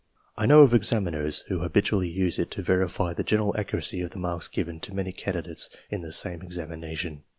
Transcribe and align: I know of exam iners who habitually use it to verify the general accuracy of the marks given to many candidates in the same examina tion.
I 0.35 0.47
know 0.47 0.61
of 0.63 0.73
exam 0.73 1.05
iners 1.05 1.43
who 1.47 1.59
habitually 1.59 2.09
use 2.09 2.39
it 2.39 2.49
to 2.49 2.63
verify 2.63 3.13
the 3.13 3.23
general 3.23 3.55
accuracy 3.55 4.01
of 4.01 4.09
the 4.09 4.17
marks 4.17 4.47
given 4.47 4.79
to 4.79 4.95
many 4.95 5.11
candidates 5.11 5.69
in 5.91 6.01
the 6.01 6.11
same 6.11 6.39
examina 6.39 6.97
tion. 6.97 7.21